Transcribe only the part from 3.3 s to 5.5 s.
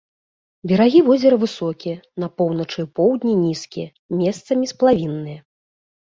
нізкія, месцамі сплавінныя.